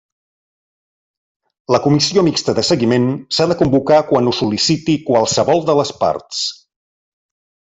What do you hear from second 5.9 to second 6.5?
parts.